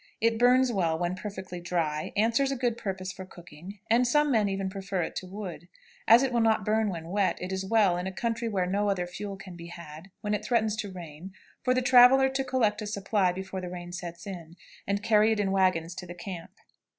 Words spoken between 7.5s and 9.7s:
is well, in a country where no other fuel can be